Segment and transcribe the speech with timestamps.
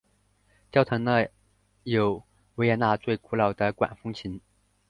[0.71, 1.29] 教堂内
[1.83, 2.23] 有
[2.55, 4.41] 维也纳最古老的管风琴。